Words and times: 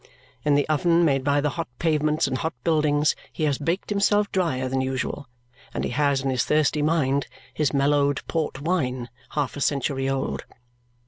In 0.43 0.55
the 0.55 0.67
oven 0.67 1.05
made 1.05 1.23
by 1.23 1.41
the 1.41 1.51
hot 1.51 1.67
pavements 1.77 2.25
and 2.25 2.39
hot 2.39 2.55
buildings, 2.63 3.15
he 3.31 3.43
has 3.43 3.59
baked 3.59 3.91
himself 3.91 4.31
dryer 4.31 4.67
than 4.67 4.81
usual; 4.81 5.27
and 5.75 5.83
he 5.83 5.91
has 5.91 6.21
in 6.21 6.31
his 6.31 6.43
thirsty 6.43 6.81
mind 6.81 7.27
his 7.53 7.71
mellowed 7.71 8.21
port 8.27 8.61
wine 8.61 9.09
half 9.33 9.55
a 9.55 9.61
century 9.61 10.09
old. 10.09 10.43